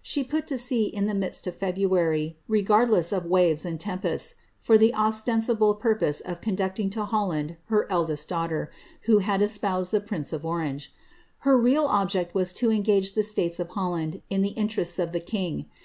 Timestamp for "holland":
7.04-7.56, 13.70-14.22